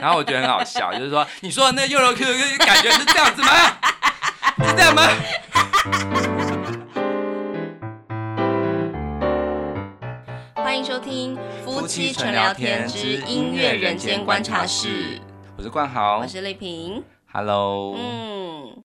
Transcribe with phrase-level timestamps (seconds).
[0.00, 3.48] 然后我觉得很好笑，就是说你说的那优柔 Q Q 感觉是这样子吗？
[4.64, 5.02] 是这样吗？
[10.54, 15.20] 欢迎收听夫妻纯聊天之音乐人间观察室。
[15.56, 17.02] 我是冠豪，我是丽萍。
[17.32, 17.96] Hello。
[17.96, 18.82] 嗯。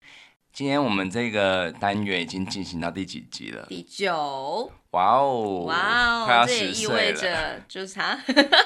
[0.54, 3.66] 今天我们这个单元已经进行到第几集了？
[3.70, 4.70] 第九。
[4.92, 5.64] 哇哦！
[5.66, 6.46] 哇哦！
[6.46, 8.20] 这也意味着，就是他，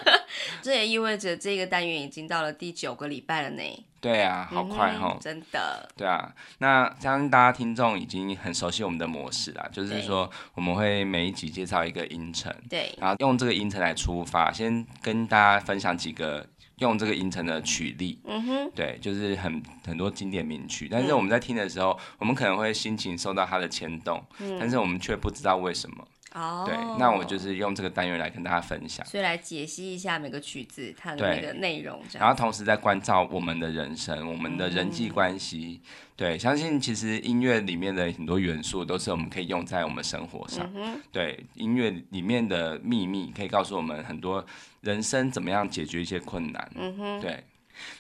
[0.64, 3.86] 这也意味着这个单元已经到了第九个礼拜了呢。
[4.02, 5.20] 对啊，好快哦、嗯！
[5.22, 5.88] 真的。
[5.96, 16.48] 对啊，那相信大家听众已经很熟悉我们的模式啦，就是说我们会每一集介绍一个音程，对，然后用这个音程来出发，先跟大家分享几个。
[16.78, 26.06] 用这个音程的曲例，嗯哼，对，就是很很多经典名曲，但是我们在听的时候，嗯、我们可能会心情受到它的牵动，嗯、但是我们却不知道为什么。
[26.36, 35.80] 哦，对，那我就是用这个单元来跟大家分享，所以来解析一下每个曲子它的那个内容，然后同时在关照我们的人生，我们的人际关系。
[35.82, 40.70] 嗯、对，相信其实音乐里面的很多元素都是我们可以用在我们生活上。
[40.76, 44.46] 嗯、对，音乐里面的秘密可以告诉我们很多
[44.82, 46.70] 人生怎么样解决一些困难。
[46.76, 47.42] 嗯哼，对。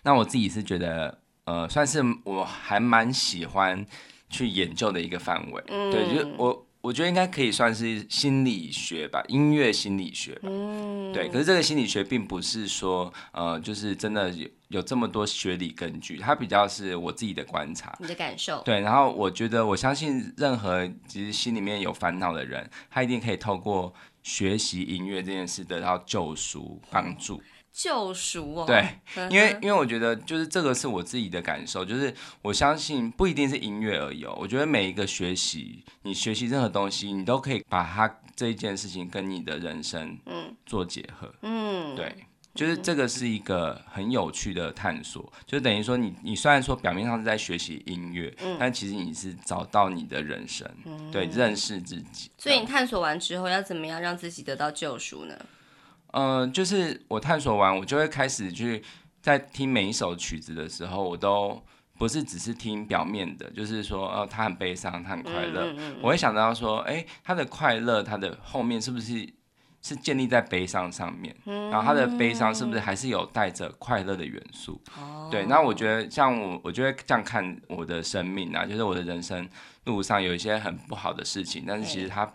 [0.03, 3.85] 那我自己是觉得，呃，算是我还蛮喜欢
[4.29, 5.63] 去研究的一个范围。
[5.67, 6.64] 嗯，对，就是我。
[6.85, 10.41] 我觉得应该可以算是心理学吧，音乐心理学吧。
[10.43, 11.27] 嗯，对。
[11.29, 18.61] 可是这个心理学并不是说，呃，就是真的有有这么多学理根据，它比较是我自己的观察，你的感受。
[18.61, 23.91] 对，然后我觉得，我相信任何其实心里面有烦恼的人，他一定可以透过
[24.21, 27.41] 学习音乐这件事得到救赎帮助。
[27.75, 28.87] 救赎哦，对，
[29.29, 40.55] 因为因为我觉得就是这个是我自己的感受，就是我相信不一定是音乐而已，我觉得每一个学习，你学习任何东西，你都可以把它这一件事情跟你的人生嗯。
[40.65, 42.15] 做结合，嗯，对，
[42.53, 52.31] 就是这个是一个很有趣的探索，就等于说你你虽然说表面上是在学习音乐，嗯，但其实你是找到你的人生，嗯，对，认识自己。
[52.37, 55.37] 所以你探索完之后，要怎么样让自己得到救赎呢？
[56.15, 58.81] 嗯、呃，就是我探索完，我就会开始去
[59.21, 61.61] 在听每一首曲子的时候，我都
[61.97, 69.27] 不是只是听表面的，就是说，哦，他很悲伤，他很快乐，嗯嗯嗯、我会想到说，哎、欸，他的快乐，他的后面是不是
[69.81, 71.35] 是建立在悲伤上面？
[71.45, 74.81] 嗯、然后他的悲伤是不是还是有带着快乐的元素？
[74.97, 79.45] 哦、对，那我觉得像我，我就会这样看我的生命啊，就是我的人生
[79.83, 82.31] 路上有一些很不好的事情，但是其实他，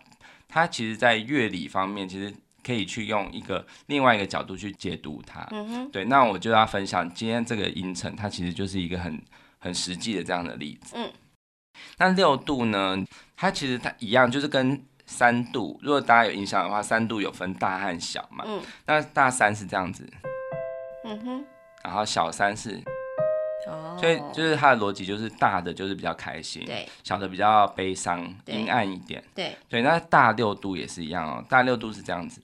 [0.48, 2.34] 他其实在乐理方面，其实。
[2.64, 9.20] 可以去用一个另外一个角度去解读它，嗯哼，对，那我就要分享今天这个音程，它其实就是一个很
[9.58, 11.10] 很实际的这样的例子，嗯，
[11.98, 12.96] 那六度呢，
[13.36, 20.08] 它其实它一样，就是跟三度，如果大家有印象的话，三度有分大和小嘛，嗯，那大三是这样子，
[21.04, 21.44] 嗯哼，
[21.84, 22.80] 然后小三是。
[23.66, 24.00] Oh.
[24.00, 29.82] 所以就是它的逻辑，就是大的就是比较开心，对，小的比较悲伤、阴暗一点，对，对。
[29.82, 32.40] 那大六度也是一样哦，大六度是这样子，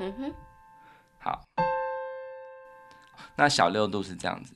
[0.00, 0.34] 嗯哼，
[1.18, 1.40] 好。
[3.36, 4.54] 那小六度是这样子，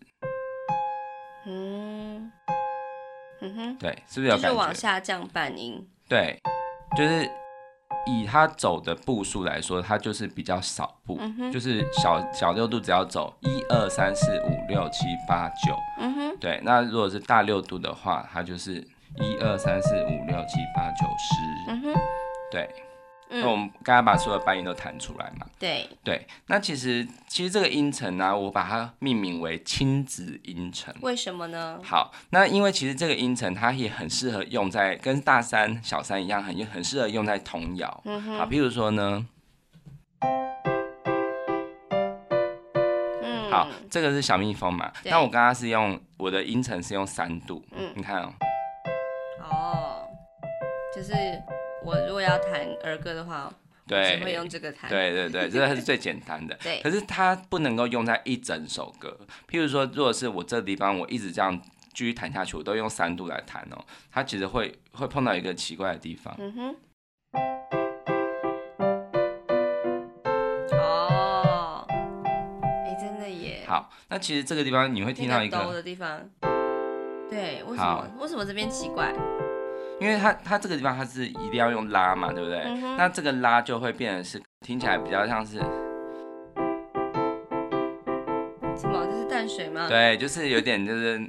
[1.46, 2.30] 嗯，
[3.40, 4.48] 嗯哼，对，是不是有感觉？
[4.48, 6.40] 就是往下降半音，对，
[6.96, 7.30] 就是。
[8.06, 16.58] 以他走的步数来说，他就是比较少步，嗯、就是小小六度只要走一二三四五六七八九，嗯哼，对。
[16.62, 18.76] 那如果是大六度的话，它就是
[19.16, 21.34] 一二三四五六七八九十，
[21.68, 21.94] 嗯哼，
[22.50, 22.70] 对。
[23.30, 25.46] 那、嗯、我们刚刚把所有的半音都弹出来嘛？
[25.58, 26.26] 对对。
[26.46, 30.94] 那其实其实这个音程呢、啊，我把它命名为亲子音程。
[31.02, 31.78] 为什么呢？
[31.84, 38.02] 好，那因为其实这个音程它也很适合用在跟大三、小三一样，很很适合用在童谣。
[38.06, 38.38] 嗯哼。
[38.38, 39.26] 好，譬如说呢，
[43.22, 44.90] 嗯，好，这个是小蜜蜂嘛？
[45.02, 47.62] 对那我刚刚是用我的音程是用三度。
[47.72, 48.32] 嗯，你看哦。
[49.50, 50.08] 哦，
[50.96, 51.12] 就是。
[51.84, 53.52] 我如果要弹儿歌的话，
[53.86, 54.90] 对，只会用这个弹。
[54.90, 56.54] 对对对，这个是最简单的。
[56.62, 56.80] 对。
[56.82, 59.16] 可是它不能够用在一整首歌。
[59.48, 61.58] 譬如说，如果是我这地方，我一直这样
[61.94, 63.78] 继续弹下去，我都用三度来弹哦，
[64.10, 66.34] 它其实会会碰到一个奇怪的地方。
[66.38, 66.76] 嗯哼。
[70.72, 71.86] 哦。
[71.88, 73.64] 哎，真的耶。
[73.66, 76.28] 好，那其实这个地方你会听到一个哆的地方。
[77.30, 77.78] 对，为什么？
[77.78, 79.14] 好为什么这边奇怪？
[80.00, 82.60] 因为它它这个地方它是一定要用拉嘛，对不对？
[82.60, 85.56] 嗯、那这个拉就会变成是听起来比较像是
[88.76, 89.06] 什么？
[89.10, 89.86] 这是淡水吗？
[89.88, 91.20] 对，就是有点就是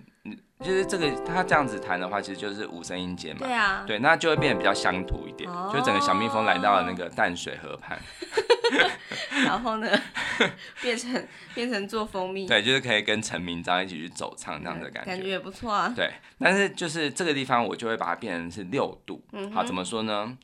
[0.59, 3.39] 就是这个它这样子弹的话，其实就是五声音阶嘛。
[3.39, 3.83] 对啊。
[3.87, 7.97] 对，那就会变得比较乡土一点，哦、就整个小蜜蜂来到了那个淡水河畔。
[9.45, 10.01] 然后呢，
[10.81, 15.91] 变成变成做蜂蜜，对，就是可以跟陈明章一起去走唱这样的感觉，感觉也不错啊。
[15.95, 20.37] 对，但是就是这个地方我就会把它变成是六度，嗯、好，怎么说呢？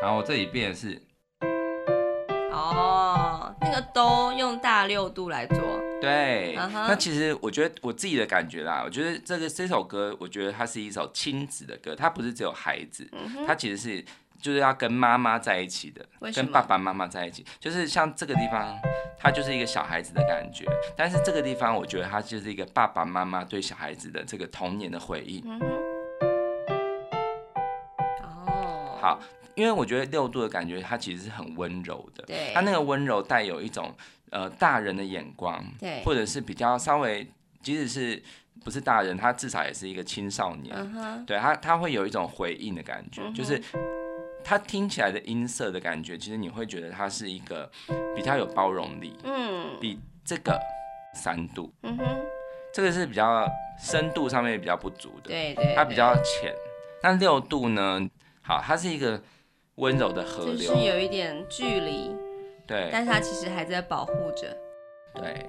[0.00, 1.00] 然后我这里变的是，
[2.50, 6.56] 哦，那个都用大六度来做，对。
[6.58, 13.08] Uh huh、那其实我觉得我自己的感觉啦，我觉得这个这首歌，我觉得它是一首亲子的歌，它不是只有孩子，
[13.46, 14.04] 它其实是
[14.42, 16.04] 就是要跟妈妈在一起的，
[16.34, 18.76] 跟爸爸妈妈在一起，就是像这个地方，
[19.16, 20.66] 它就是一个小孩子的感觉，
[20.96, 25.40] 但是这个地方我觉得它就是一个爸爸妈妈对小孩子的这个童年的回忆。
[25.46, 25.60] 嗯。
[28.22, 28.98] 哦。
[29.00, 29.20] 好。
[29.54, 32.24] 因为我觉得六度的感觉，它其实是很温柔的。
[32.24, 32.52] 对。
[32.54, 33.94] 它那个温柔带有一种
[34.30, 36.02] 呃大人的眼光，对。
[36.04, 37.30] 或者是比较稍微，
[37.62, 38.22] 即使是
[38.64, 40.74] 不是大人，他至少也是一个青少年。
[41.26, 43.22] 对他，他会有一种回应的感觉。
[43.32, 43.62] 就是
[44.44, 47.70] 他听起来的音色的感觉，其实你会觉得它是一个
[48.14, 49.16] 比较有包容力。
[49.24, 49.78] 嗯。
[49.80, 50.60] 比这个
[51.14, 52.04] 三度，嗯哼，
[52.72, 53.48] 这个是比较
[53.78, 55.30] 深度上面比较不足的。
[55.30, 55.74] 对对。
[55.74, 56.54] 它比较浅，
[57.00, 58.00] 但六度呢，
[58.42, 59.20] 好，它是一个。
[59.76, 62.14] 温柔的河流，就是有一点距离，
[62.66, 64.54] 对，但是它其实还在保护着，
[65.14, 65.46] 对，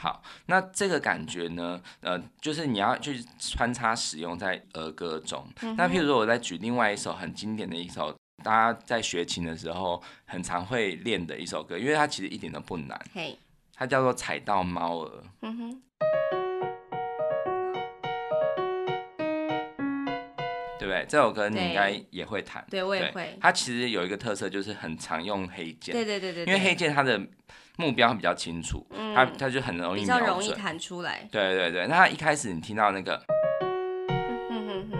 [0.00, 5.44] 好，那这个感觉呢，呃，就是你要去穿插使用在儿歌中。
[5.62, 13.36] 嗯、那譬如说，我再举另外一首很经典的一首，大家在学琴的时候很常会练的一首歌，因为它其实一点都不难，嘿，
[13.74, 15.08] 它叫做《踩到猫儿》。
[15.42, 15.82] 嗯哼。
[20.78, 21.04] 对不对？
[21.08, 22.64] 这首歌你应该也会弹。
[22.70, 23.36] 对，对我也会。
[23.40, 25.92] 它其实有一个特色，就是很常用黑键。
[25.92, 26.44] 对对对对。
[26.44, 27.20] 因为黑键它的
[27.78, 30.00] 目标比较清楚，嗯、它它就很容易。
[30.00, 31.26] 比较容易弹出来。
[31.32, 33.22] 对对对，那它一开始你听到那个，
[33.62, 34.98] 嗯哼哼哼，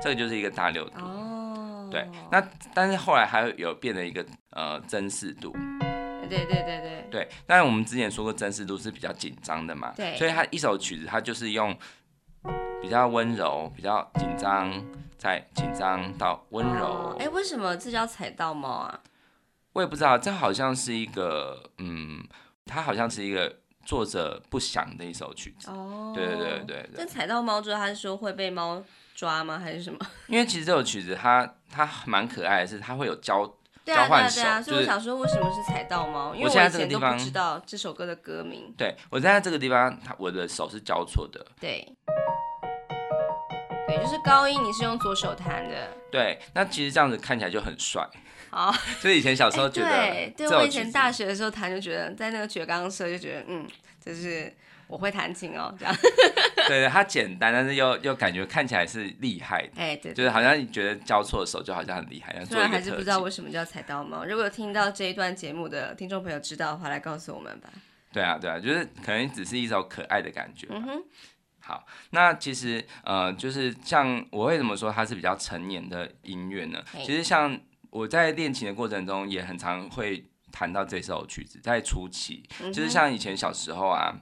[0.00, 1.00] 这个就是一个大六度。
[1.00, 1.88] 哦。
[1.90, 5.52] 对，那但是后来还有变了一个呃真四度。
[6.28, 7.06] 对对对对。
[7.10, 9.92] 对，但是我们之前说过真四度是比较紧张的嘛。
[9.96, 10.14] 对。
[10.16, 11.76] 所以他一首曲子，他就是用。
[12.82, 14.70] 比较温柔，比较紧张，
[15.18, 17.16] 再紧张到温柔。
[17.18, 19.00] 哎、哦，为什么这叫踩到猫啊？
[19.76, 22.26] 我也不知道，这好像是一个，嗯，
[22.64, 25.70] 它好像是一个作者不详的一首曲子。
[25.70, 26.90] 哦，对对对对对。
[26.96, 28.82] 那踩到猫之后，他是说会被猫
[29.14, 29.58] 抓吗？
[29.58, 29.98] 还是什么？
[30.28, 33.46] 因为其实这首曲子它它蛮可爱的，是它会有交
[33.84, 36.34] 对啊交换手，对啊，所以我想说为什么是踩到猫？
[36.34, 38.72] 因为我以前都不知道这首歌的歌名。
[38.78, 41.44] 对，我在这个地方，它我的手是交错的。
[41.60, 41.86] 对。
[43.86, 45.88] 对，就是高音，你是用左手弹的。
[46.10, 48.04] 对，那其实这样子看起来就很帅。
[48.56, 53.66] 好， 所以以前小时候觉得，欸、对，对我以前大学的时候弹就觉得，在那个绝刚社就觉得，嗯，
[54.02, 54.50] 就是
[54.86, 55.94] 我会弹琴哦，这样。
[56.66, 59.72] 对，它简单，但是又又感觉看起来是厉害的。
[59.76, 62.42] 哎，对，对，就是好像你觉得交错的手就好像很厉害。
[62.46, 64.24] 虽然还是不知道为什么叫踩到猫。
[64.24, 67.68] 如果有听到这一段节目的听众朋友知道的话，来告诉我们吧。
[68.10, 70.66] 对啊，对啊，就是可能只是一首可爱的感觉。
[70.70, 71.02] 嗯哼。
[71.60, 76.80] 好，那其实呃，就是像我为什么说它是比较成年的音乐呢？
[77.04, 77.58] 其实像
[77.96, 84.18] 我在练琴的过程中，也很常会弹到这首曲子，在初期，就是像以前小时候啊。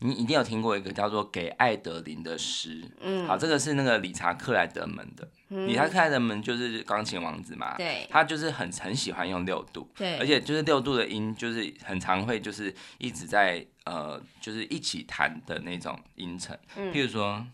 [0.00, 17.44] 你一定有听过一个叫做《给爱德琳的诗》，嗯，好，这个是那个理查克莱德门的，嗯、理查克莱德门就是钢琴王子嘛，对，他就是很很喜欢用六度，对，而且就是六度的音，就是很常会就是一直在呃，就是一起弹的那种音程，嗯、譬如说。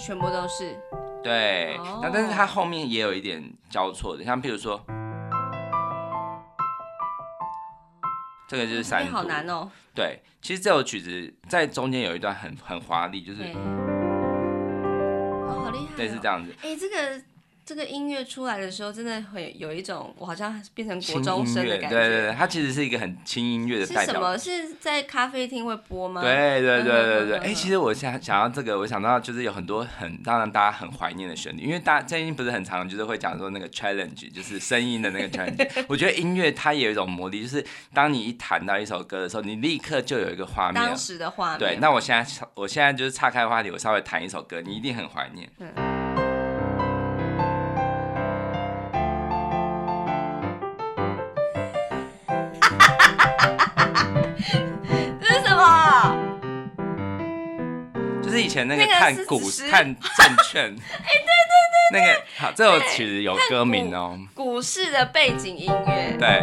[0.00, 0.78] 全部都是
[1.22, 2.10] 对，那、oh.
[2.12, 4.80] 但是它后面也有一点交错的，像譬如说，
[8.46, 9.68] 这个就是三度，好难哦。
[9.94, 13.42] 对，其实这首曲子在中间有一段很很华丽，就是，
[15.46, 16.54] 哦，好厉害，对，是这样子。
[16.62, 17.22] 哎、欸，这个。
[17.66, 21.98] 这个音乐出来的时候，真的会有一种我好像变成国中生的感觉。
[21.98, 24.04] 对对对，它其实是一个很轻音乐的代表。
[24.04, 24.38] 是什么？
[24.38, 26.22] 是在咖啡厅会播吗？
[26.22, 27.38] 对对对对对。
[27.38, 35.84] 哎、嗯，其实我想想到这个，我想到就是有很多很当然大家很怀念的旋律，因为大家最近不是很常就是会讲说那个 challenge，就是声音的那个 challenge。
[35.88, 40.74] 我觉得音乐它也有一种魔力，就是当你一弹到一首歌的时候，你立刻就有一个画面。
[40.74, 41.58] 当时的画面。
[41.58, 45.50] 对，那我现在我现在就是岔开话题，我稍微弹一首歌，你一定很怀念。
[45.58, 45.68] 嗯
[58.56, 61.28] 前那个看股市、看证 券，哎，对
[61.92, 64.18] 对对那个好，这首曲子有歌名哦。
[64.34, 66.16] 股市的背景音乐。
[66.18, 66.42] 对。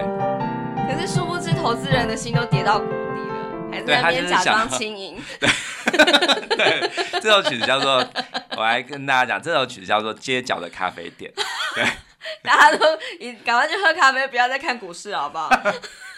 [0.87, 5.19] 可是殊不知，投资人的心都跌到谷底了，还是在那边假装轻盈。
[5.39, 5.49] 对。
[6.55, 8.07] 对，这首曲子叫做，
[8.55, 11.31] 我来跟大家讲，这首曲子叫做《街角的咖啡店》。
[11.73, 11.83] 对。
[12.43, 12.85] 大家都，
[13.19, 15.49] 你赶快去喝咖啡，不要再看股市，好不好？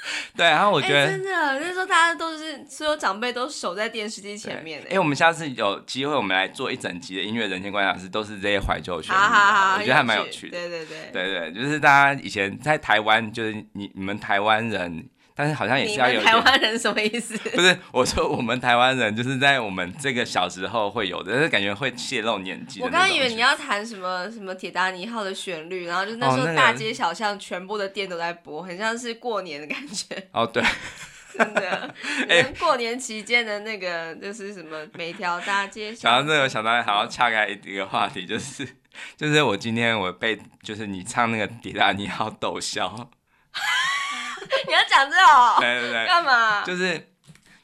[0.37, 4.87] 对，然后我觉得、欸、真的，那时候大家都是所有长辈都守在电视机前面的。
[4.87, 9.19] 哎、欸，我们下次有机会，我们来做一整集的音乐人间观察室，都是这些怀旧旋律。
[9.19, 10.57] 我觉得还蛮有趣的。
[10.57, 15.09] 对对对，对对，就是大家以前在台湾，就是你你们台湾人。
[15.37, 17.37] 但是好像也是要有台湾人什么意思？
[17.49, 22.81] 不是我说我们台湾人就是在我们这个小时候会有的，但是感觉会泄露年纪。
[22.81, 30.15] 我刚刚以为你要弹什么什么铁达尼号的旋律，然后就那时候大街小巷全部的店都在播，很像是过年的感觉。
[30.31, 30.63] 哦，对，
[31.37, 31.93] 真的。
[32.29, 36.11] 哎，过年期间的那个就是什么每条大街小巷。
[36.11, 38.65] 想到这个，想到还要岔开一个话题，就是
[39.17, 43.09] 就是我今天我被就是你唱那个铁达尼号逗笑。
[44.67, 45.59] 你要讲这种？
[45.59, 46.63] 对对对，干嘛？
[46.63, 47.09] 就是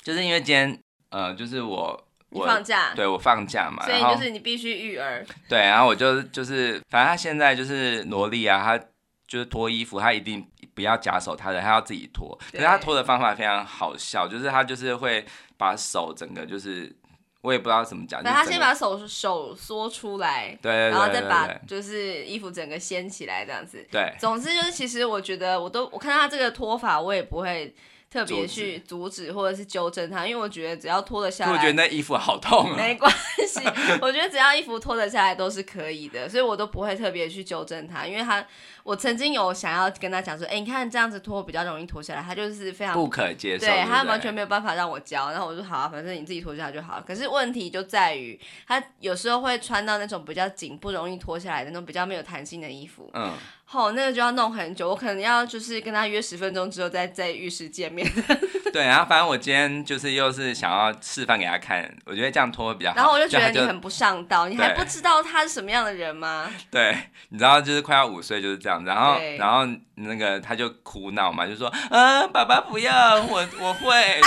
[0.01, 5.25] 就是因为今天呃，就是我我放假，对我放假嘛，所以就是你必须育儿。
[5.47, 8.85] 对，然后我就就是，反正他现在就是萝莉啊，他
[9.27, 12.37] 就是脱衣服，他一定不要假手他的，他要自己脱。
[12.51, 15.25] 可是他脱的方法非常好笑，就是他就是会
[15.57, 16.95] 把手整个就是。
[17.41, 24.13] 我也不知道怎么讲，那他先把手手缩出来，对，然后再把就是衣服整个掀起来这样子，对。
[24.19, 27.73] 总之就是，其实我觉得我都我看到他这个脱法，我也不会
[28.11, 33.11] 特别去阻止或者是纠正他，因为我觉得只要脱得下来，我觉得那衣服好痛啊，没关
[33.47, 33.61] 系，
[34.01, 38.45] 我觉得只要衣服脱得下来都是可以的，所以我都不会特别去纠正他，因为他。
[38.83, 47.03] 我曾经有想要跟他讲说，哎、欸，你看这样子脱比较容易脱下来，他就是非常不可接受，对，他完全没有办法让我教，然后我就说好啊，反正你自己脱下来就好了。
[47.05, 53.31] 可是问题就在于，他有时候会穿到那种比较紧、不容易脱下来的那种比较没有弹性的衣服，嗯，
[53.71, 58.05] 好，那个就要弄很久，我可能要就是跟他约十分钟之后再在浴室见面。
[58.73, 62.97] 对，然后反正我今天就是又是想要示范给他看，我觉得这样拖会比较好。
[62.97, 66.51] 然后我就觉得你很不上道，你还不知道他是什么样的人吗？
[66.69, 66.97] 对，
[67.29, 69.61] 你知道就是快要五岁就是这样，然后然后。
[69.61, 74.19] 然后那个他就哭闹嘛，就说：“啊，爸爸不要，我我会。”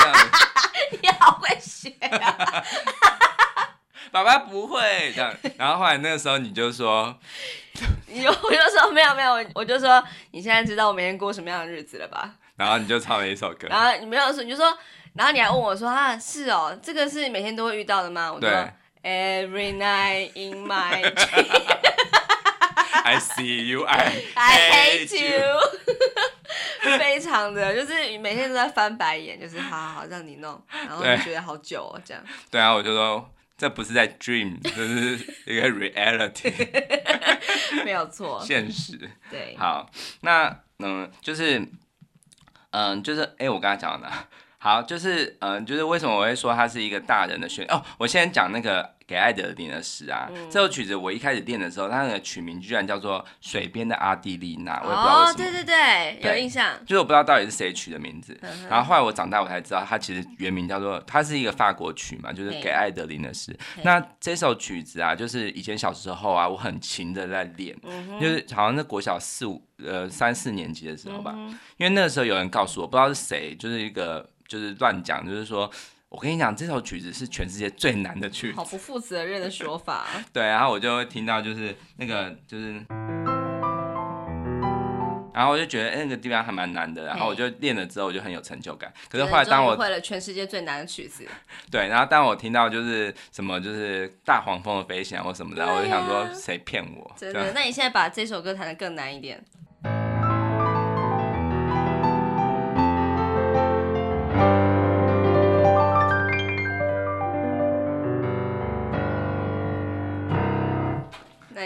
[1.02, 2.62] 你好会学啊！
[4.12, 5.34] 爸爸不会这样。
[5.56, 7.18] 然后后来那个时候你就说，
[8.14, 12.30] 你我就 说没有没有，我就说你现在知道我每天过什么样的日子了吧？
[12.56, 13.66] 然后你就唱了一首歌。
[13.68, 14.66] 然后你没有说，你就说，
[15.14, 18.70] 然后你还问我说：“啊，是哦，这个是每天都会遇到的吗？”我说对
[19.02, 21.46] ：“Every night in my dream。”
[23.04, 25.60] I see you, I hate you。
[26.98, 32.22] 非常的，就是每天都在翻白眼，就是好好好让你弄，然后就觉得好久哦，这样。
[32.50, 36.52] 对啊，我就说这不是在 dream， 这是一个 reality。
[37.84, 38.98] 没有错，现实。
[39.30, 39.56] 对。
[39.58, 39.88] 好，
[40.20, 41.66] 那嗯，就是
[42.70, 44.10] 嗯，就是哎，我刚才讲的，
[44.58, 48.93] 好，就是嗯，就是为什么我会说它是一个大人的选哦，我先讲那个。
[49.06, 55.32] 给爱德琳的诗啊，嗯、这首曲子我一开始练的时候，它那个曲名居然叫做《水边的阿蒂丽娜》，我也不知道为什么。
[55.32, 56.72] 哦，对对对，对有印象。
[56.86, 58.38] 就是我不知道到底是谁取的名字，
[58.70, 63.54] 然后后来我长大我才知道，它其实原名叫做，它是一个法国曲嘛，就是给爱德琳的诗。
[63.82, 75.70] 那这首曲子啊，就是以前小时候啊，我很勤的在练，嗯、就是好像是国小四五呃三四年级的时候吧，嗯、因为那个时候有人告诉我，不知道是谁，就是一个就是乱讲，就是说。
[76.14, 78.56] 我跟你讲，这首曲子是全世界最难的曲子。
[78.56, 80.06] 好不负责任的说法。
[80.32, 82.74] 对，然后我就会听到就是那个就是，
[85.34, 88.92] 然后我就觉得哎，那个地方还蛮难的，然后我就练了之后我就很有成就感。
[89.10, 91.26] 可是后来当我会了全世界最难的曲子，
[91.68, 97.12] 对，然后当我听到就是什么就是大黄蜂的飞翔或什么的，啊、我就想说谁骗我？
[97.18, 97.50] 真的？
[97.52, 99.44] 那你现在把这首歌弹得更难一点。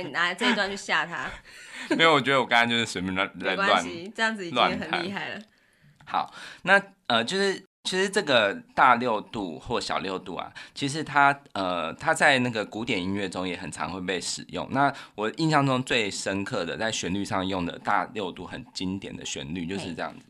[0.02, 1.30] 你拿这一段去吓他？
[1.96, 5.40] 没有，我觉得我刚刚就是随便乱乱乱，这样子已经很厉害了。
[6.04, 14.66] 好，那呃，就是其实这个大六度或小六度啊，其实它呃，它在那个古典音乐中也很常会被使用。
[14.70, 20.24] 那我印象中最深刻的，在旋律上用的大六度很经典的旋律就是这样子。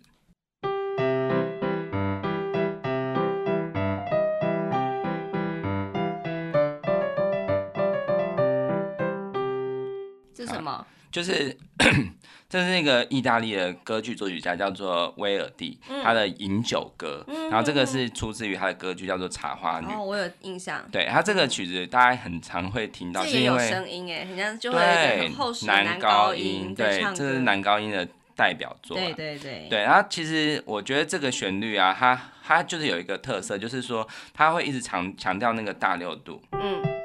[11.10, 11.56] 就是
[12.48, 19.86] 这是那个意大利的歌剧作曲家叫做威尔第，嗯、他的《饮酒歌》，嗯、然后这个是出自于他的歌剧叫做《茶花女》。
[19.92, 20.82] 哦，我有印象。
[20.90, 28.96] 对，他这个曲子大家很常会听到，是因为声音哎，人家就会有一个很厚实的男高音，对，这是男高音的代表作。
[28.96, 29.66] 对对对。
[29.68, 36.40] 对，然后其实我觉得这个旋律啊，它它就是有一个特色，就是说它会一直强强调那个大六度。
[36.52, 36.97] 嗯。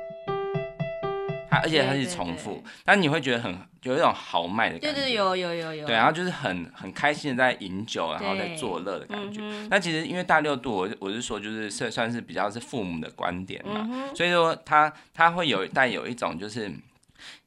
[1.61, 4.93] 而且它是重复，但你会觉得很有一种豪迈的感觉。
[4.93, 5.85] 对对，有有有有。
[5.85, 9.41] 对，然后就是很很开心的在饮酒，然后在作乐的感觉。
[9.69, 16.71] 那其实因为大六度，我我是说就是算算是比较是父母的观点嘛，所以说他他会有带有一种就是，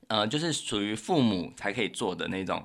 [0.09, 2.63] 呃，就是属于父母才可以做的那种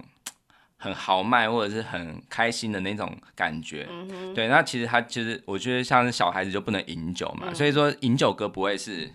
[0.77, 3.88] 很豪迈或者是很开心的那种感觉。
[4.36, 9.10] 对，那其实他其实我觉得像是小孩子就不能饮酒嘛，所以说饮酒歌不会是。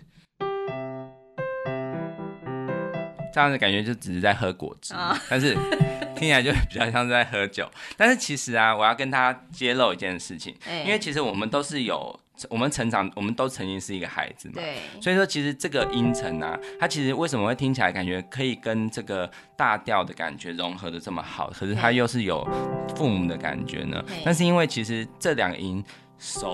[3.33, 5.15] 这样的感觉就只是在喝果汁，oh.
[5.29, 5.53] 但是
[6.15, 7.69] 听起来就比较像是在喝酒。
[7.95, 12.19] 但是其实啊，我要跟大家揭露一件事情，欸、因为其实我们都是有，
[12.49, 14.55] 我们成长，我们都曾经是一个孩子嘛。
[14.55, 14.77] 对。
[15.01, 21.51] 所以说，其实这个音程啊，它其实为什么会听起来感觉可以跟这个大调的感觉融合的这么好？
[21.51, 22.43] 可是它又是有
[22.95, 24.03] 父母的感觉呢？
[24.25, 25.83] 那是因为其实这两个音
[26.17, 26.47] ，so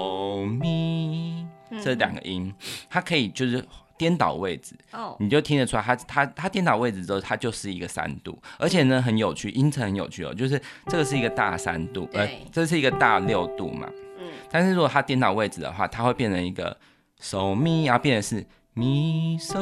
[0.44, 1.46] mi，
[1.82, 2.54] 这两个音，
[2.90, 3.64] 它可以就是。
[3.98, 5.16] 颠倒位置，oh.
[5.20, 12.22] 你就听得出来它，它它它颠倒位置之后，它就是一个三度，而且呢很有趣，音程很有趣哦，就是这个是一个大三度，对。
[12.22, 16.76] 呃，这是一个大六度嘛，嗯，但是如果它颠倒位置的话，它会变成一个
[17.20, 18.46] so mi，然后变成是
[18.76, 19.60] mi so，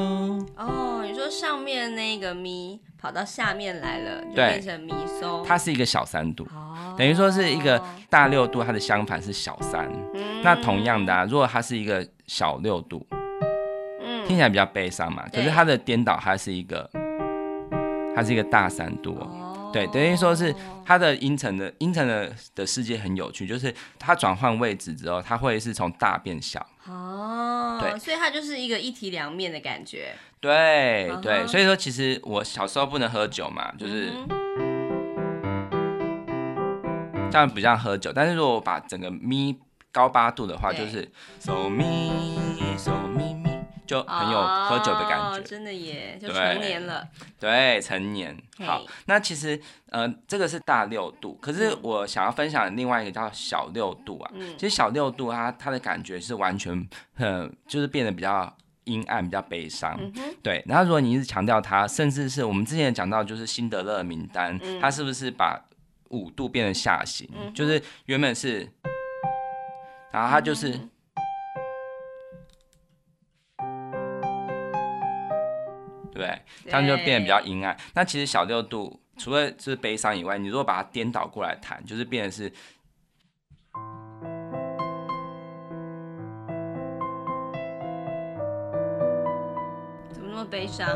[0.56, 13.06] 哦，你说上面那个 mi 跑到下面来了，就变成 mi so，它是一个小三度，哦，等于说是一个大六度，它的相反是小三，嗯，那同样的啊，如果它是一个小六度。
[14.32, 16.90] 听起来比较悲伤嘛，可是它的颠倒，它是一个，
[18.16, 34.14] 它是一个大三度，哦，对，等于说是它的阴沉的阴沉的的世界很有趣，就是它转换位置之后，它会是从大变小，哦，对，所以它就是一个一体两面的感觉，对对，所以说其实我小时候不能喝酒嘛，就是
[37.30, 39.60] 这样比较喝酒，但是如果我把整个咪
[39.92, 41.06] 高八度的话，就是
[41.42, 42.40] 嗦咪
[42.78, 43.11] 嗦咪咪。
[43.92, 47.06] 就很有喝酒的感觉，哦、真的耶，就成年了。
[47.38, 48.38] 对，对，成年。
[48.66, 54.32] 好，那其实呃，这个是大六度，可是我想要分享的另外一个叫小六度啊。
[54.34, 60.00] 嗯、其实小六度它它的感觉是完全，很，就是变得比较阴暗，比较悲伤。
[60.42, 65.62] 对，然后如果你一直强调它，甚至是我们之前讲到，就是辛德勒名单，嗯、它是不是把
[66.12, 67.30] 五度变成下行？
[67.36, 68.72] 嗯、就是原本是，
[70.14, 70.80] 然后它就是。
[76.14, 77.76] 对，他们就变得比较阴暗。
[77.94, 82.50] 那其实小六度除了就是悲伤以外，你如果把它颠倒过来弹，就是变得是
[90.12, 90.88] 怎么那么悲伤？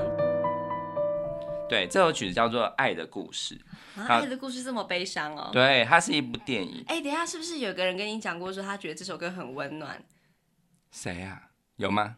[1.67, 3.55] 对，这首曲子叫做《爱的故事》
[4.01, 5.49] 啊，《爱的故事》这么悲伤哦。
[5.51, 6.83] 对，它是一部电影。
[6.87, 10.03] 哎，等一下，是不是有个人跟你讲过说他觉得这首歌很温暖？
[10.91, 11.49] 谁啊？
[11.77, 12.17] 有吗？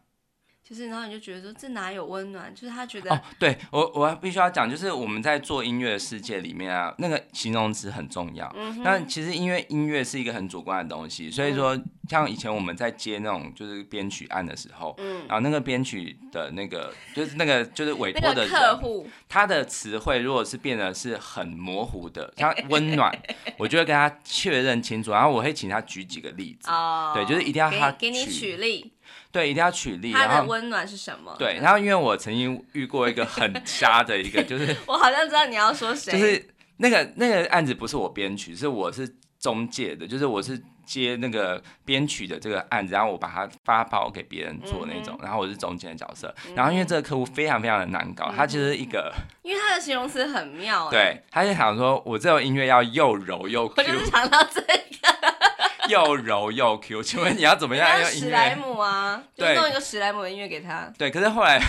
[0.67, 2.53] 就是，然后你就觉得说，这哪有温暖？
[2.53, 8.53] 就是他觉得哦，对我，我必须要讲，就是我们在做音乐的世界里面啊，那个形容词很重要。
[8.53, 8.83] 嗯。
[8.83, 23.17] 那其实因为音乐是一个很主观的东西，所以说，像以前我们在接那种就是编曲案的时候，嗯，然后那个编曲的那个就是那个就是委托的客户，他的词汇如果是变得是很模糊的，像温暖，
[23.55, 26.69] 我就会跟他确认清楚，然后我会请他举几个例子。
[26.69, 27.13] 哦。
[27.15, 28.91] 对，就是一定要他给你举例。
[29.31, 30.11] 对，一定要举例。
[30.13, 31.35] 它的温暖是什么？
[31.37, 39.07] 对，然后因为我曾经遇过一个很瞎的一个，就是 我好像知道你要说谁，就是那个那个案子不是我编曲，是我是
[39.39, 46.33] 中介的，就是我是接那个编曲的这个案子，然后我把它发包给别人做那种，嗯、然后我是中间的角色。
[46.55, 49.13] 然后因为这个客户非常非常的难搞，他其实一个，
[49.43, 54.86] 因为他的形容词很妙，对，他就想说我这首音乐要又柔又 Q，我就是想到这个。
[55.91, 58.25] 又柔又 Q，请问你要怎么样用音乐？
[58.25, 60.91] 史莱姆啊，就，弄一个史莱姆的音乐给他。
[60.97, 61.61] 对，可是后来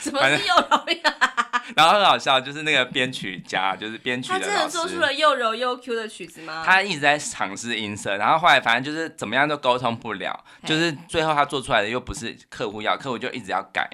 [0.00, 1.14] 怎么是又柔呀？
[1.76, 6.64] 然后很好笑，就是那个编曲家，就是编曲的，他真的做出了又柔又 Q 的曲子吗？
[6.66, 13.88] 他一直在尝试音色，然后后来反正就是怎么样都沟通不了，就是最后他做出来的又不是客户要，客户就一直要改。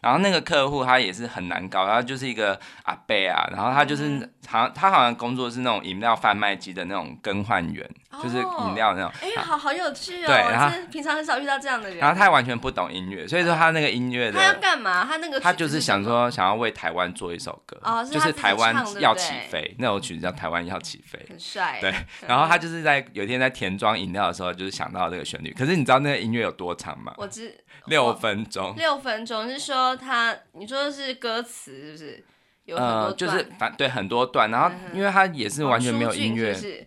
[0.00, 9.10] 然后那个客户他也是很难搞，他就是一个阿伯啊，然后他就是、嗯、好像他好像工作是那种饮料贩卖机的那种更换员，哦、就是饮料那种。
[9.20, 10.26] 哎、欸，好好有趣哦！
[10.26, 11.98] 对，然后平常很少遇到这样的人。
[11.98, 15.04] 然后他也完全不懂音乐，所以说他那个音乐的他要干嘛？
[15.04, 21.78] 他那个他就是想说想要为台湾做一首歌，哦、是就是台湾要起飞那首曲子叫《台湾要起飞》，很帅。
[21.80, 21.94] 对，
[22.26, 25.54] 然后他就是在有一天在填装饮料的时候，就是想到这个旋律。
[25.56, 27.12] 可是你知道那个音乐有多长吗？
[27.16, 27.54] 我知。
[27.86, 32.24] 六分钟，六分钟是说他，你说的是歌词是不是？
[32.66, 36.86] 有很多，呃、就是反对很多段，然后因为他也是完全没有音乐，是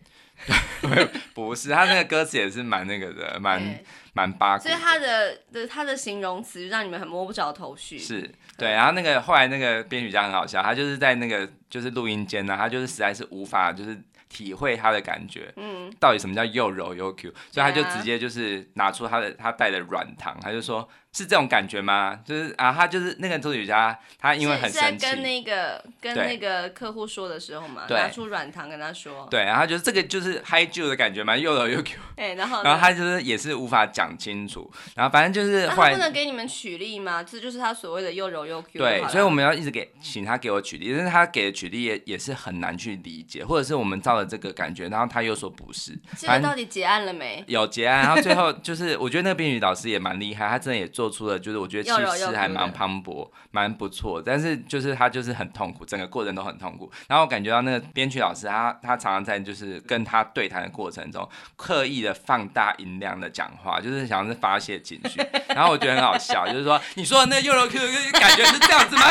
[1.34, 3.80] 不是，他那个歌词也是蛮那个的，蛮
[4.14, 7.98] 蛮八卦，所以他的的他的形容词让你们很摸不着头绪。
[8.00, 14.00] 是对，然后那个后来那个编曲家很好笑，他就是在那个就是录音间呢，他就是实在是无法就是。
[14.34, 20.90] 体会他的感觉，嗯，到底什么叫又柔又 Q，所以他就直接就是拿出他的他带的软糖，他就说。
[21.14, 22.20] 是这种感觉吗？
[22.26, 37.24] 就是啊，他就是那个作曲家，他因为很生气，跟那个跟那个客户说的时候嘛，拿出软糖跟他说，对，然后就是这个就是嗨旧的感觉嘛，又柔又 Q，哎，然后然后他就是也是无法讲清楚，然后反正就是后来，他不能给你们举例吗？
[37.24, 47.44] 这就是他所谓的又柔又 Q，对，所以我们要一直给请他给我举例，但是他给的举例也也是很难去理解，或者是我们照了这个感觉，然后他又说不是，现在到底结案了没？
[47.48, 51.84] 有结案，然后最后就是我觉得那个编曲老师也蛮厉害，他真的也做出的，就是我觉得。
[51.84, 56.92] 气势还蛮磅礴，蛮不错，但是就是他就是很痛苦，整个过程都很痛苦。
[57.08, 65.22] 然后我感觉到那个编曲老师他，他他常常在就是跟他对谈的过程中，刻意的放大音量的讲话，就是想要是发泄情绪。
[65.50, 69.04] 然后我觉得很好笑，就是说你说的那个又柔 Q 的感觉是这样子吗？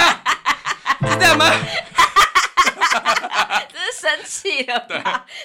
[1.08, 1.46] 是这样吗？
[3.72, 4.86] 真是生气了吧？
[4.88, 4.98] 对，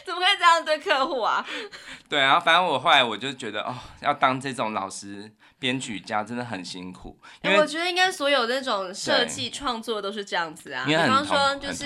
[0.05, 1.45] 怎么可以这样对客户啊？
[2.09, 5.31] 对啊，反正我后来我就觉得哦，要当这种老师。
[5.59, 10.85] 编曲家真的很辛苦，因为、欸、我觉得应该所有那种设计创作都是这样子啊。
[10.85, 11.83] 比方说，就是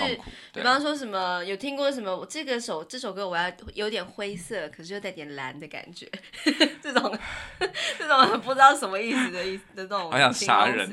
[0.52, 6.06] 比方说什么有听过什么，这个首这首歌我要有点灰色，可是又带点蓝的感觉，
[6.82, 7.18] 这种
[7.98, 10.10] 这种不知道什么意思的意思的这种。
[10.10, 10.90] 好想杀人。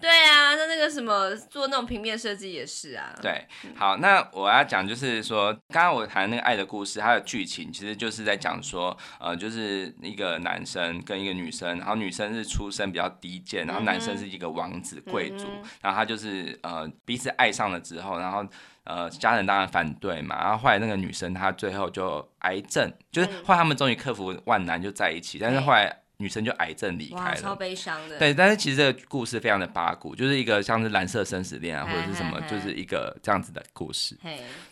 [0.00, 3.14] 对啊，那那个什么做那种平面设计也是啊。
[3.20, 12.13] 对，好，那我要讲就是说，刚刚我谈那个爱的故事，它的剧情其实就是在讲说，呃，就是一个男生跟一个女生，然后女。
[12.14, 18.46] 女生是出身比较低贱，然后男生是一个王子贵族，嗯、然后他就是呃彼此爱上了之后，然后
[18.84, 28.16] 呃家人当然反对嘛，然后后来那个女生她最后就癌症，就是后来他们终于克服万难就在一起，嗯、但是后来女生就癌症离开了，超悲伤的。
[28.16, 34.16] 对，但是其实这个故事非常的八股，就是一个像是蓝色生死恋啊，或者是什么，就是一个这样子的故事。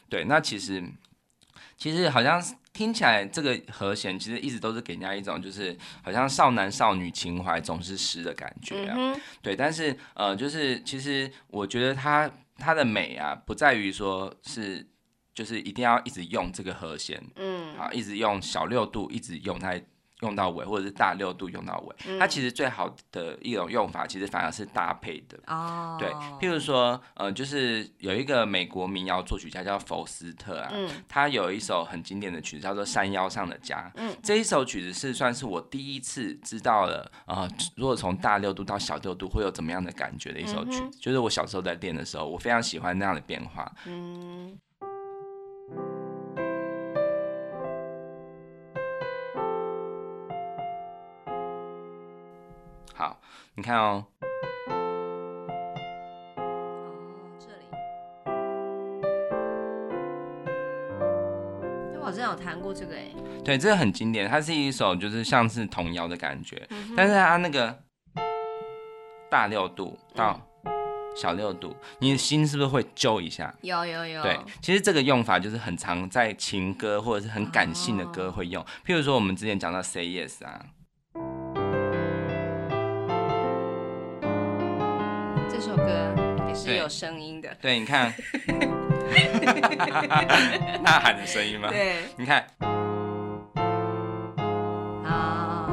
[0.09, 0.81] 对，那其实
[1.77, 2.55] 其实好像是。
[2.73, 14.87] 听起来这个和弦其实一直都是给人家一种就是好像少男少女情怀总是诗的感觉啊，嗯、对，但是呃，就是其实我觉得它它的美啊，不在于说是
[15.35, 19.79] 就是一定要一直用这个和弦，嗯，啊，一直用小六度，一直用它。
[20.23, 25.39] 用到尾，或者是大六度用到尾，嗯、它其实最好的一种用法，其实反而是搭配的。
[25.47, 26.09] 哦，对，
[26.41, 33.79] 譬如说，呃，就是有一个美国民谣作曲家叫福斯特啊，嗯、他有一首很经典的曲子叫做《山腰上的家》。
[33.97, 43.71] 嗯，这一首曲子是算是我第一次知道了，呃，如果从大六度到小六度会有怎么样的感觉的一首曲子，嗯、就是我小时候在练的时候，我非常喜欢那样的变化。
[43.87, 44.57] 嗯。
[53.03, 53.19] 好，
[53.57, 54.07] 你看哦。
[56.37, 56.45] 哦，
[57.37, 57.65] 这里。
[62.01, 63.07] 我之前有弹过这个哎。
[63.45, 67.77] 对，这个很经典，它是一首就是像是童谣的感觉，嗯、但是它那个
[69.29, 70.41] 大六度到
[71.17, 73.53] 小六度，嗯、你的心是不是会揪一下？
[73.63, 74.23] 有有有。
[74.23, 80.65] 对，其实这个用法就是很常在情歌或者是很感性的歌会用，哦、譬如说我们之前讲到 Say Yes 啊。
[85.73, 86.15] 首歌
[86.47, 88.13] 也是有声音的，对，对，你看，
[90.85, 91.71] 呐喊的声音吗？
[91.71, 92.47] 对，你看，
[95.03, 95.67] 啊，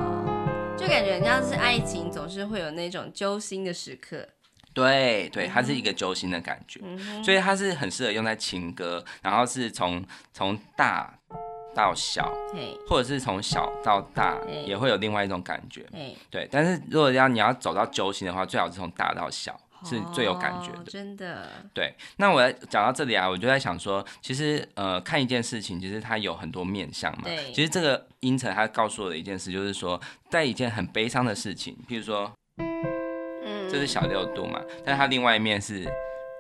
[0.78, 4.26] 就感觉人家是爱情，总是会有那种揪心的时刻。
[4.74, 11.14] 对对，它是一个揪心的感觉，嗯、所以它是很适合用在情歌，然后是从从大
[11.76, 12.74] 到小，嘿。
[12.88, 15.86] 或者是从小到大，也会有另外一种感觉。
[15.92, 16.16] 嘿。
[16.30, 19.60] 对，但是如果要你要走到揪心的话，最好是从大到小。
[19.86, 21.48] 是最有感觉的，哦、真的。
[21.74, 27.24] 对，那我讲到这里啊，我就在想说，其实呃，看一件事情，其实它有很多面向嘛。
[27.26, 27.52] 对。
[27.54, 35.88] 其实这个音程它告诉我的一件事，就是说，在一件很悲伤的事情，譬如说，嗯，这是小六度嘛，但是它另外一面是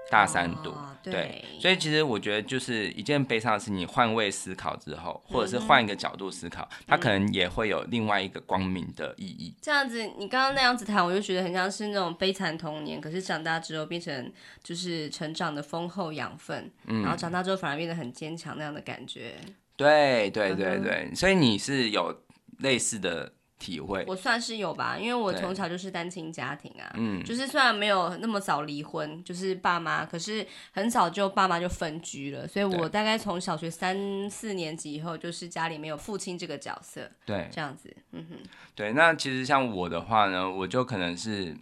[0.09, 0.71] 大三度。
[0.71, 9.55] 哦对，对，所以其实我觉得就是一件悲伤的事，你换位思考之后，或者是换一个角度思考，嗯、它可能也会有另外一个光明的意义。
[9.61, 14.29] 这样子，你刚刚那样子谈，我就觉得很像是那种悲惨童年，可是长大之后变成
[14.61, 19.35] 就是成长的丰厚养分，嗯，然后长大之后反而变得很坚强那样的感觉。
[19.77, 22.23] 对对对对，嗯、所以你是有
[22.57, 23.31] 类似的。
[23.59, 24.03] 体会。
[24.07, 38.37] 我算是有吧，因为我从小就是单亲家庭啊，嗯，就是虽然没有那么早离婚，就是爸妈，可是很早就爸妈就分居了，所以我大概从小学三四年级以后，就是家里没有父亲这个角色，对，这样子，嗯哼，
[38.73, 41.55] 对，那其实像我的话呢，我就可能是。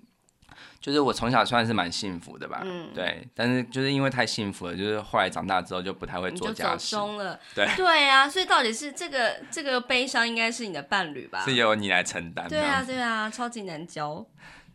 [0.87, 11.43] 就是我从小算是蛮幸福的吧，嗯，对，但是就是因为太幸福了，就是后来长大之后就不太会做家事，了，对，对啊，所以到底是这个这个悲伤应该是你的伴侣吧？
[11.43, 14.25] 是由你来承担，对啊，对啊，超级难教，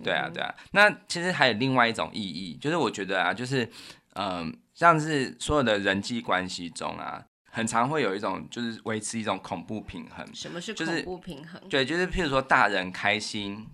[0.04, 3.64] 对啊，对啊，那其实还有另外一种意义，就是我觉得啊，就是
[4.12, 11.58] 嗯、呃，像是所有的人际关系中啊，很常会有一种就是维持一种恐怖平衡，什么是恐怖平衡？
[11.70, 13.66] 对，就是譬如说大人开心。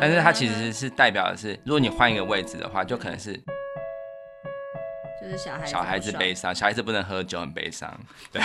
[0.00, 3.34] 但是它其实是代表的是，如果你换一个位置的话，就可能是，
[5.20, 8.00] 就是小孩小孩子悲伤，小孩子不能喝酒，很悲伤，
[8.32, 8.40] 对。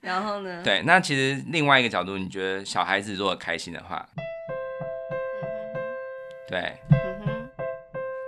[0.00, 0.62] 然后呢？
[0.64, 4.08] 对，那其实另外一个角度，你觉得小孩子如果开心的话，
[6.48, 6.72] 对，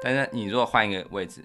[0.02, 1.42] 但是你如果换一个位置。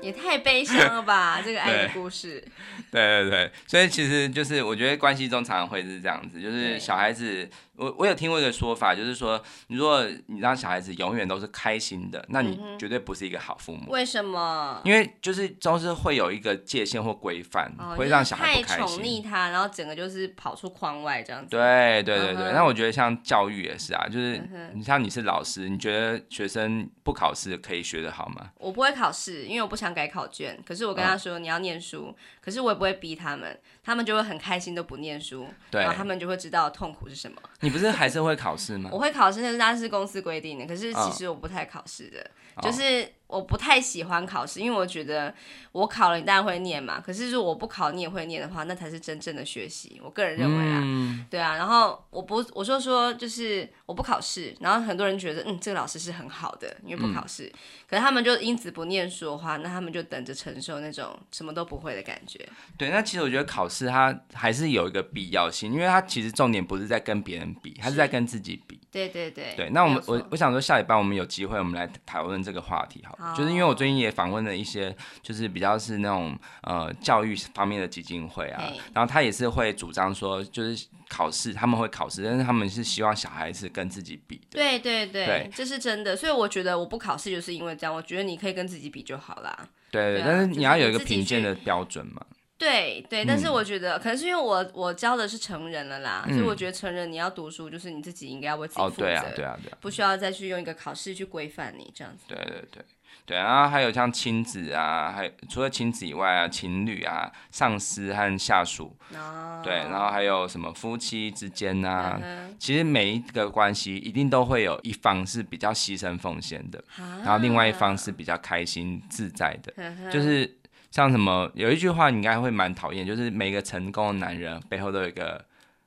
[0.00, 2.42] 也太悲伤了吧， 这个爱的故事。
[2.90, 13.90] 对 对对，所以其实就是我觉得关系中常常会是这样子，就是小孩子，我我有听过一个说法，就是说，如果你让小孩子永远都是开心的，那你绝对不是一个好父母。
[13.90, 14.80] 为什么？
[14.84, 18.76] 因为就是总是会有一个界限或规范，会让小孩不开心。
[18.76, 21.50] 太宠溺他，然后整个就是跑出框外这样子。
[21.50, 24.40] 对对对对，那我觉得像教育也是啊，就是
[24.74, 28.50] 你像你是老师，你觉得学生不考试可以学得好吗？
[28.58, 29.88] 我不会考试，因为我不想。
[29.98, 37.40] 改考卷，可是我跟他说你要念书，可是我也不会逼他们，他们就会很开心都不念书，对，然后他们就会知道痛苦是什么。
[37.68, 38.88] 你不是还是会考试吗？
[38.90, 42.30] 我会考试，那是那是公司规定的，可是其实我不太考试的，
[42.62, 43.06] 就是。
[43.28, 45.32] 我不太喜欢考试，因为我觉得
[45.72, 46.98] 我考了，你当然会念嘛。
[46.98, 50.00] 可是如果我不考，你也会念的话，那才是真正的学习。
[50.02, 51.54] 我个人认为啊，嗯、对啊。
[51.54, 57.44] 然后我不，我就说就是我不考试，然后很多人觉得，嗯，这个老师是很好的，因为不考试。
[57.44, 57.58] 嗯、
[57.90, 62.40] 可是他们就因此不念书的话，那他们就等着承受那种什么都不会的感觉。
[62.78, 68.80] 对，那其实我觉得考试它还是有一个必要性，因为它其实重点不是在跟别人比，它是在跟自己比。
[68.90, 69.54] 对对对。
[69.56, 73.34] 对，那我们我我想说，下礼拜我们有机会，我们来讨论这个话题，好。
[73.34, 78.62] 就是因为我最近也访问了一些，就是比较是那种呃教育方面的基金会啊，
[78.94, 84.58] 然后他也是会主张说，就是考试他们会考试，但是他们是希望小孩子跟自己比的。
[84.58, 86.16] 对对对，对这是真的。
[86.16, 89.68] 所以我觉得我不考试就是因为这样，我觉得你可以跟自己比就好啦。
[89.90, 92.22] 对对，但是你要有一个评鉴的标准嘛。
[92.58, 102.24] 对对，但是我觉得、嗯、可能是因为我我教的是成人了啦，嗯、所以我觉得成人你要读书，就是你自己应该要为自己负责，哦对啊对啊对啊，不需要再去用一个考试去规范你这样子。
[102.26, 102.84] 对对对。
[103.24, 120.56] 对，然后还有像亲子啊，还有除了亲子以外啊，情侣啊，上司和下属，哦、对，然后还有什么夫妻之间啊，嗯、其实每一个关系一定都会有一方是比较牺牲奉献的，啊、然后另外一方是比较开心自在的，嗯、就是。
[120.90, 125.44] 像什么有一句话你应该会蛮讨厌，就是每个成功的男人背后都有一个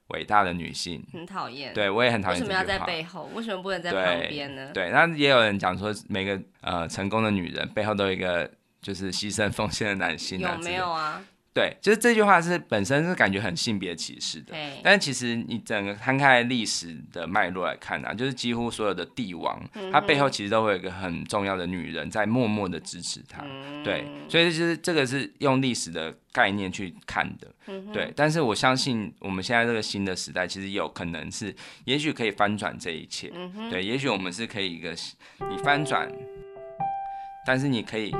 [0.08, 1.04] 伟大的女性。
[1.12, 1.74] 很讨厌。
[1.74, 2.40] 对，我也很讨厌。
[2.40, 3.30] 为什么要在背后？
[3.34, 4.72] 为什么不能在旁边呢？
[4.74, 8.50] 对，那也有人讲说，每个呃成功的女人背后都有一个
[8.82, 10.40] 就是牺牲奉献的男性。
[10.40, 11.22] 有没有啊？
[11.54, 28.14] 对，就是这句话是本身是感觉很性别歧视的，对但是其实你整个摊开历史的脉络来看啊，就是几乎所有的帝王，嗯、他背后其实都会有一个很重要的女人在默默的支持他，嗯、对，所以就是这个是用历史的概念去看的，嗯、对。
[28.16, 34.96] 但是我相信我们现在这个新的时代，其实有可能是，也许可以翻转这一切，嗯、对，也许我们是可以一个
[35.50, 36.10] 你翻转，
[37.46, 38.16] 但是你可以。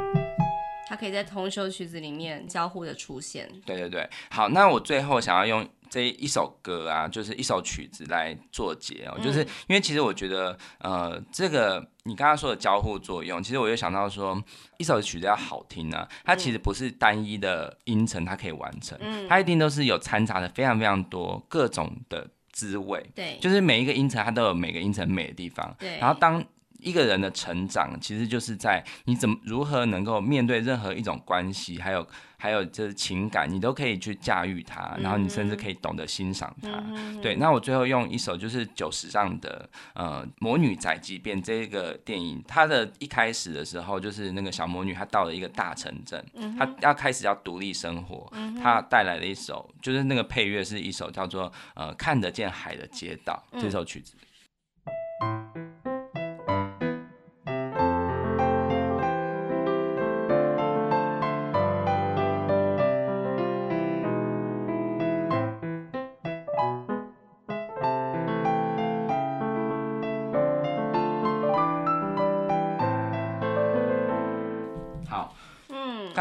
[0.92, 3.50] 它可以在同一首曲子里面交互的出现。
[3.66, 14.38] 对对对，好，那我最后想要用这一首歌啊，就是一首曲子来做结哦，嗯、就是因为其实我觉得，呃，这个你刚刚说的交互作用，其实我就想到说，
[14.80, 23.02] 一首曲子要好听呢、啊，它其实不是单一的音程它可以完成，嗯、它一定都是有掺杂的非常非常多各种的滋味。
[23.16, 25.74] 对，就是每一个音程它都有每个音程美的地方。
[25.80, 26.44] 对，然后当
[26.82, 32.06] 一个人的成长，其实就是在你怎么如何能够面对任何一种关系，还有
[32.38, 36.70] 还有就是情感，你都可以去驾驭它，然后你甚至可以懂得欣赏它。
[36.88, 46.26] 嗯、对，那我最后用一首就是久石让的呃《魔女宅急便》这个电影，它的一开始的时候就是那个小魔女她到了一个大城镇，
[46.58, 54.16] 她要开始要独立生活，她带来了一首就是那个配乐是一首叫做呃看得见海的街道这首曲子。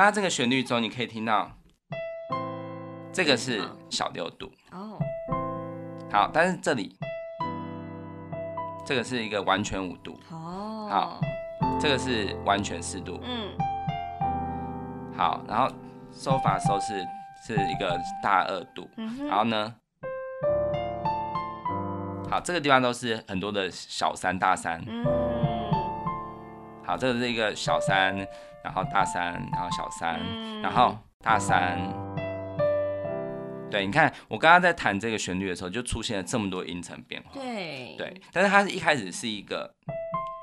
[0.00, 1.50] 刚刚这个旋律中，你可以听到，
[3.12, 4.98] 这个是小六度哦。
[6.10, 6.96] 好，但是这里，
[8.82, 10.88] 这个是一个完全五度哦。
[10.90, 11.20] 好，
[11.78, 13.20] 这个是完全四度。
[13.22, 13.52] 嗯。
[15.14, 15.70] 好，然后
[16.10, 17.06] 收法收是
[17.46, 18.88] 是一个大二度。
[19.28, 19.74] 然后呢，
[22.30, 24.82] 好，这个地方都是很多的小三、大三。
[24.86, 25.04] 嗯。
[26.86, 28.26] 好，这个是一个小三。
[28.64, 31.79] 然后大三，然后小三，嗯、然后大三。
[33.70, 37.31] 对，你看我刚刚在弹这个旋律的时候，就出现了这么多音程变化。
[37.35, 39.73] 对对，但是它是一开始是一个，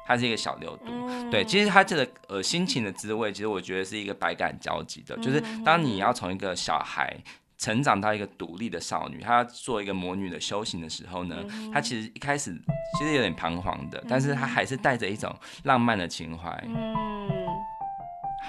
[0.06, 0.86] 它是一个小六度。
[0.88, 5.14] 嗯、对，其实它这个呃心情的滋味，其实我觉得是一个百感交集的。
[5.18, 7.18] 嗯、就是当你要从一个小孩
[7.58, 12.58] 成长到一个独立的少女，她要做一个魔女的修行的时候呢，嗯、她其实一开始
[12.98, 16.50] 其实有点彷徨的，但是她还是带着一种浪漫的情怀。
[16.66, 16.96] 嗯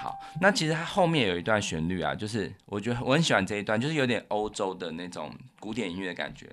[0.01, 6.47] 好，那其实它后面有一段旋律啊，就是我觉得我很喜欢这一段，就是有点欧洲的那种古典音乐的感觉。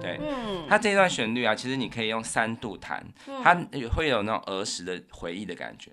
[0.00, 0.18] 对，
[0.68, 3.06] 它这一段旋律啊，其实你可以用三度弹，
[3.44, 3.54] 它
[3.94, 5.92] 会有那种儿时的回忆的感觉。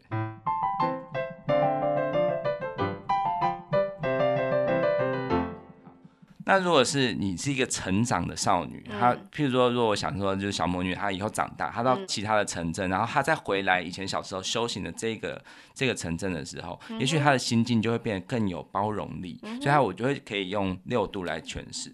[6.47, 21.91] 那如果是你是一个成长的少女，她譬如说，如果我想说就是小魔女，她以后长大，她到其他的城镇，然后她再回来以前小时候修行的这个这个城镇的时候，也许她的心境就会变得更有包容力，所以她我就会可以用六度来诠释。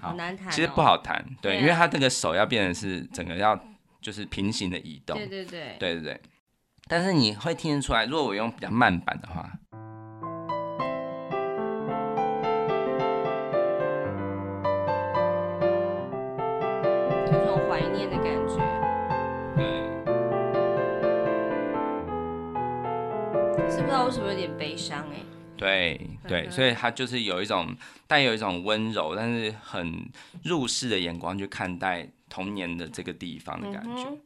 [0.00, 3.60] 好难弹，其实不好弹，对，因为她这个手要变成是整个要。
[4.06, 6.20] 就是平行的移动，对对对，对对对。
[6.86, 9.50] 但是你会听得出来，如果我用比较慢版的话，
[17.32, 18.54] 有种怀念的感觉。
[19.56, 19.64] 对。
[23.68, 25.16] 是不知道为什么有点悲伤哎。
[25.56, 27.74] 对对，所以他就是有一种
[28.06, 30.08] 带有一种温柔，但是很
[30.44, 32.08] 入世的眼光去看待。
[32.28, 34.18] 童年的这个地方的感觉。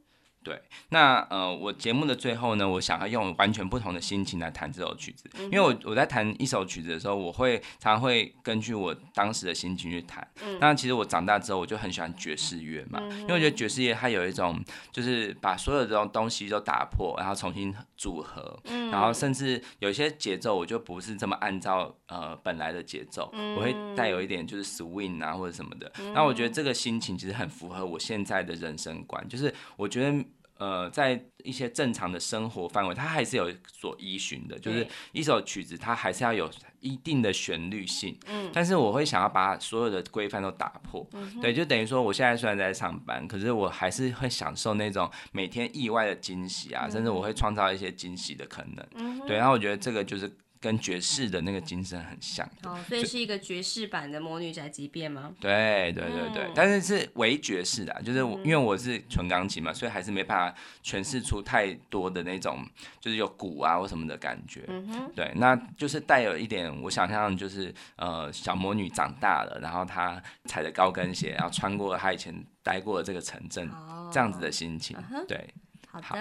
[0.43, 10.27] 对，那呃，我节目的最后呢，我想要用完全不同的心情来弹这首曲子，因为我我在弹一首曲子的时候，我会常常会根据我当时的心情去弹。
[10.43, 14.59] 嗯，那其实我长大之后，我就很喜欢爵士乐嘛，因为我觉得爵士乐它有一种
[14.91, 18.59] 就是把所有这种东西都打破，然后重新组合，
[18.91, 25.91] 然后甚至有些节奏我就不是这么按照呃本来的节奏，我会带有一点就是 swing 啊或者什么的。
[26.15, 30.25] 那我觉得这个心情其实很符合我现在的人生观，就是我觉得。
[30.61, 34.59] 呃，在一些正常的生活范围，它还是有所依循的。
[34.59, 36.47] 就是一首曲子，它还是要有
[36.81, 38.15] 一定的旋律性。
[38.27, 38.47] 嗯。
[38.53, 41.03] 但是我会想要把所有的规范都打破。
[41.13, 41.41] 嗯。
[41.41, 48.87] 对，就等于说，我现在虽然在上班，可是我还是会享受那种每天意外的惊喜啊，甚至我会创造一些惊喜的可能。
[48.93, 49.19] 嗯。
[49.25, 50.31] 对，然后我觉得这个就是。
[50.61, 55.33] 跟爵士的那个精神很像，哦，所以是一个爵士版的《魔女宅急便》吗？
[55.39, 62.63] 对对对对，嗯、但是是唯爵士的，就是因为我是纯钢琴嘛，所以还是没办法诠释出太多的那种，
[62.99, 64.63] 就是有鼓啊或什么的感觉。
[64.67, 74.95] 嗯哼，对，那就是带有一点我想象，就是呃，小魔女长大了，然后她踩着高跟鞋，然后穿过她以前待过的这个城镇，哦、这样子的心情。
[75.27, 75.51] 对，
[75.87, 76.15] 好的好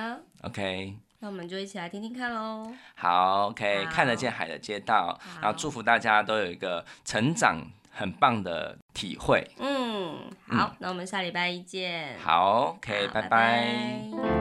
[0.44, 0.96] ，OK。
[1.20, 2.72] 那我们就一起来听听看喽。
[2.94, 7.58] 好，OK，好看得见海的街道，然后祝福大家都有一个成长
[7.90, 9.46] 很棒的体会。
[9.58, 12.18] 嗯，好，嗯、那我们下礼拜一见。
[12.18, 13.28] 好，OK，好拜拜。
[13.28, 14.39] 拜拜。